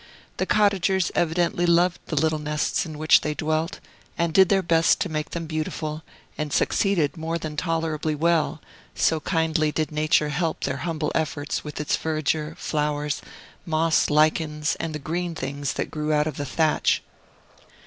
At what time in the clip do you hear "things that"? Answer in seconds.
15.35-15.91